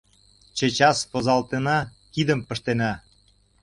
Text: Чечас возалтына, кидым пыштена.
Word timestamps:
Чечас 0.57 0.97
возалтына, 1.11 1.77
кидым 2.13 2.39
пыштена. 2.47 2.91